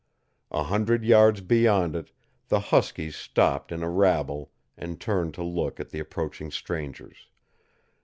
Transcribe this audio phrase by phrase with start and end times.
[0.49, 2.09] A hundred yards beyond it,
[2.47, 7.27] the huskies stopped in a rabble and turned to look at the approaching strangers.